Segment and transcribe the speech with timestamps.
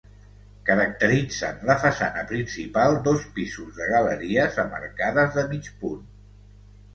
[0.67, 6.03] Caracteritzen la façana principal dos pisos de galeries amb arcades de mig punt.